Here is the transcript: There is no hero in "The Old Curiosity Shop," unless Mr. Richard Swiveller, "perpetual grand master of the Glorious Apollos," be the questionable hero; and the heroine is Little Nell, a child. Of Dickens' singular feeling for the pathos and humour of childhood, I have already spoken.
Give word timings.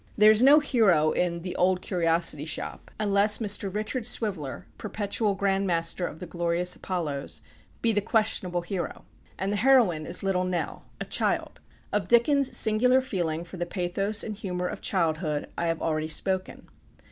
There 0.17 0.31
is 0.31 0.41
no 0.41 0.59
hero 0.59 1.11
in 1.11 1.43
"The 1.43 1.55
Old 1.57 1.83
Curiosity 1.83 2.43
Shop," 2.45 2.89
unless 2.99 3.37
Mr. 3.37 3.71
Richard 3.71 4.07
Swiveller, 4.07 4.65
"perpetual 4.79 5.35
grand 5.35 5.67
master 5.67 6.07
of 6.07 6.17
the 6.17 6.25
Glorious 6.25 6.75
Apollos," 6.75 7.43
be 7.83 7.91
the 7.91 8.01
questionable 8.01 8.61
hero; 8.61 9.05
and 9.37 9.51
the 9.51 9.57
heroine 9.57 10.07
is 10.07 10.23
Little 10.23 10.43
Nell, 10.43 10.85
a 10.99 11.05
child. 11.05 11.59
Of 11.93 12.07
Dickens' 12.07 12.57
singular 12.57 12.99
feeling 12.99 13.43
for 13.43 13.57
the 13.57 13.67
pathos 13.67 14.23
and 14.23 14.35
humour 14.35 14.65
of 14.67 14.81
childhood, 14.81 15.51
I 15.55 15.67
have 15.67 15.83
already 15.83 16.07
spoken. 16.07 16.67